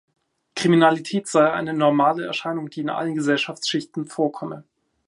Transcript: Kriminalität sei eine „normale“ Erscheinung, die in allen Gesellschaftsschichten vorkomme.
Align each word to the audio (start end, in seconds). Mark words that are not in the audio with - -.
Kriminalität 0.55 1.27
sei 1.27 1.51
eine 1.53 1.75
„normale“ 1.75 2.25
Erscheinung, 2.25 2.71
die 2.71 2.79
in 2.79 2.89
allen 2.89 3.13
Gesellschaftsschichten 3.13 4.07
vorkomme. 4.07 4.63